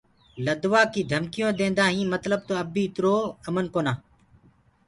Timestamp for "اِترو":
2.87-3.15